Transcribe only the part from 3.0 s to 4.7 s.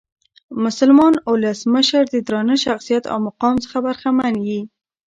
او مقام څخه برخمن يي.